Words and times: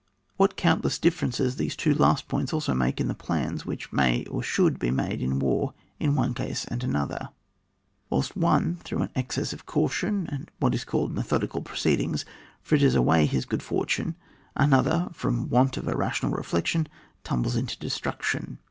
What 0.35 0.55
countless 0.57 0.97
differences 0.97 1.57
these 1.57 1.75
two 1.75 1.93
last 1.93 2.27
points 2.27 2.51
alone 2.51 2.79
make 2.79 2.99
in 2.99 3.07
the 3.07 3.13
plans 3.13 3.67
which 3.67 3.93
may 3.93 4.25
and 4.25 4.43
should 4.43 4.79
be 4.79 4.89
made 4.89 5.21
in 5.21 5.37
war 5.37 5.75
in 5.99 6.15
one 6.15 6.33
case 6.33 6.65
and 6.65 6.83
another? 6.83 7.29
Whilst 8.09 8.35
one, 8.35 8.77
through 8.77 9.03
an 9.03 9.11
excess 9.15 9.53
of 9.53 9.67
caution, 9.67 10.25
and 10.31 10.49
what 10.59 10.73
is 10.73 10.85
called 10.85 11.13
methodical 11.13 11.61
proceedings, 11.61 12.25
fritters 12.63 12.95
away 12.95 13.27
his 13.27 13.45
good 13.45 13.61
fortune, 13.61 14.15
another, 14.55 15.07
from 15.13 15.37
a 15.37 15.43
want 15.43 15.77
of 15.77 15.85
rational 15.85 16.31
reflection, 16.31 16.87
tumbles 17.23 17.55
into 17.55 17.77
destruction. 17.77 18.57